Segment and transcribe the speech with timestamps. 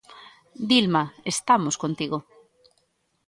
[0.71, 1.03] Dilma,
[1.33, 2.17] estamos contigo.